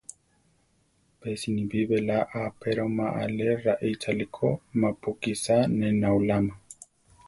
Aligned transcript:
Pe 1.19 1.29
sinibí 1.41 1.81
belá 1.89 2.17
a 2.37 2.39
apéroma 2.51 3.05
alé 3.21 3.47
raʼíchali 3.63 4.25
ko 4.35 4.49
ma-pu 4.79 5.09
kisá 5.21 5.57
ne 5.79 5.87
náulama. 6.01 6.53